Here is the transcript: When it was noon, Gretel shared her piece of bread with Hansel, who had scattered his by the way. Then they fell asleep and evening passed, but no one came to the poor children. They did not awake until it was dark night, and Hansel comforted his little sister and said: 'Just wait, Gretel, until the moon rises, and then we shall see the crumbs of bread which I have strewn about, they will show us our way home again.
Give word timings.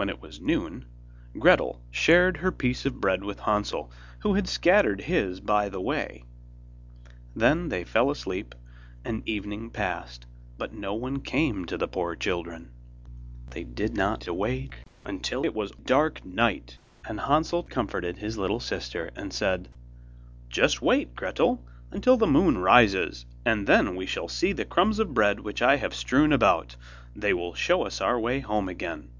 When 0.00 0.08
it 0.08 0.22
was 0.22 0.40
noon, 0.40 0.86
Gretel 1.38 1.82
shared 1.90 2.38
her 2.38 2.50
piece 2.50 2.86
of 2.86 3.02
bread 3.02 3.22
with 3.22 3.40
Hansel, 3.40 3.92
who 4.20 4.32
had 4.32 4.48
scattered 4.48 5.02
his 5.02 5.40
by 5.40 5.68
the 5.68 5.78
way. 5.78 6.24
Then 7.36 7.68
they 7.68 7.84
fell 7.84 8.10
asleep 8.10 8.54
and 9.04 9.22
evening 9.28 9.68
passed, 9.68 10.24
but 10.56 10.72
no 10.72 10.94
one 10.94 11.20
came 11.20 11.66
to 11.66 11.76
the 11.76 11.86
poor 11.86 12.16
children. 12.16 12.70
They 13.50 13.62
did 13.62 13.94
not 13.94 14.26
awake 14.26 14.76
until 15.04 15.44
it 15.44 15.52
was 15.52 15.70
dark 15.72 16.24
night, 16.24 16.78
and 17.06 17.20
Hansel 17.20 17.62
comforted 17.62 18.16
his 18.16 18.38
little 18.38 18.58
sister 18.60 19.10
and 19.14 19.30
said: 19.34 19.68
'Just 20.48 20.80
wait, 20.80 21.14
Gretel, 21.14 21.62
until 21.90 22.16
the 22.16 22.26
moon 22.26 22.56
rises, 22.56 23.26
and 23.44 23.66
then 23.66 23.94
we 23.96 24.06
shall 24.06 24.28
see 24.28 24.54
the 24.54 24.64
crumbs 24.64 24.98
of 24.98 25.12
bread 25.12 25.40
which 25.40 25.60
I 25.60 25.76
have 25.76 25.92
strewn 25.94 26.32
about, 26.32 26.74
they 27.14 27.34
will 27.34 27.52
show 27.52 27.82
us 27.82 28.00
our 28.00 28.18
way 28.18 28.40
home 28.40 28.66
again. 28.70 29.10